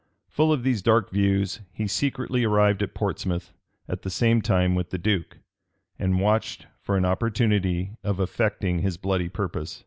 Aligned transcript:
[*] 0.19 0.27
Full 0.29 0.51
of 0.51 0.63
these 0.63 0.81
dark 0.81 1.11
views, 1.11 1.59
he 1.71 1.85
secretly 1.85 2.43
arrived 2.43 2.81
at 2.81 2.95
Portsmouth 2.95 3.53
at 3.87 4.01
the 4.01 4.09
same 4.09 4.41
time 4.41 4.73
with 4.73 4.89
the 4.89 4.97
duke, 4.97 5.37
and 5.99 6.19
watched 6.19 6.65
for 6.79 6.97
an 6.97 7.05
opportunity 7.05 7.91
of 8.03 8.19
effecting 8.19 8.79
his 8.79 8.97
bloody 8.97 9.29
purpose. 9.29 9.79